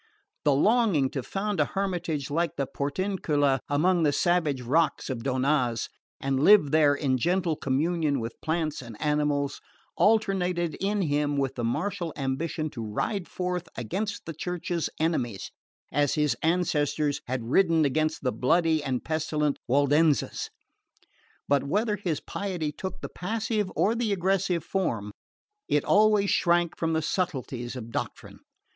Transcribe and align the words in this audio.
The 0.45 0.53
longing 0.53 1.11
to 1.11 1.21
found 1.21 1.59
a 1.59 1.65
hermitage 1.77 2.31
like 2.31 2.55
the 2.55 2.65
Portiuncula 2.65 3.59
among 3.69 4.01
the 4.01 4.11
savage 4.11 4.61
rocks 4.63 5.11
of 5.11 5.21
Donnaz, 5.21 5.89
and 6.19 6.43
live 6.43 6.71
there 6.71 6.95
in 6.95 7.19
gentle 7.19 7.55
communion 7.55 8.19
with 8.19 8.41
plants 8.41 8.81
and 8.81 8.99
animals, 8.99 9.61
alternated 9.95 10.75
in 10.81 11.03
him 11.03 11.37
with 11.37 11.53
the 11.53 11.63
martial 11.63 12.13
ambition 12.17 12.71
to 12.71 12.83
ride 12.83 13.27
forth 13.27 13.69
against 13.77 14.25
the 14.25 14.33
Church's 14.33 14.89
enemies, 14.99 15.51
as 15.91 16.15
his 16.15 16.35
ancestors 16.41 17.21
had 17.27 17.43
ridden 17.51 17.85
against 17.85 18.23
the 18.23 18.31
bloody 18.31 18.83
and 18.83 19.05
pestilent 19.05 19.59
Waldenses; 19.67 20.49
but 21.47 21.63
whether 21.65 21.95
his 21.97 22.19
piety 22.19 22.71
took 22.71 23.01
the 23.01 23.09
passive 23.09 23.71
or 23.75 23.93
the 23.93 24.11
aggressive 24.11 24.63
form, 24.63 25.11
it 25.67 25.85
always 25.85 26.31
shrank 26.31 26.75
from 26.75 26.93
the 26.93 27.03
subtleties 27.03 27.75
of 27.75 27.91
doctrine. 27.91 28.39